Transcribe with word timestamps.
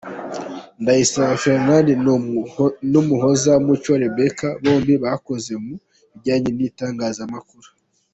Ndayisaba 0.81 1.33
Ferrand 1.43 1.87
na 2.91 2.97
Umuhoza 3.03 3.51
Mucyo 3.65 3.93
Rebecca 4.03 4.47
bombi 4.61 4.93
bakoze 5.03 5.51
mu 5.63 5.73
bijyanye 6.11 6.49
n’itangazamakuru. 6.53 7.69